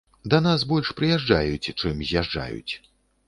[0.33, 2.73] Да нас больш прыязджаюць, чым з'язджаюць.